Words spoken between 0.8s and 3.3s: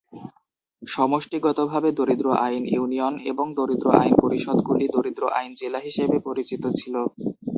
সমষ্টিগতভাবে, দরিদ্র আইন ইউনিয়ন